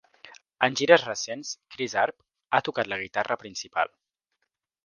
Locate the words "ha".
2.59-2.63